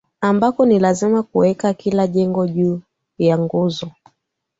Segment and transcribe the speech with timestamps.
[0.21, 2.81] ambako ni lazima kuweka kila jengo juu
[3.17, 3.91] ya nguzo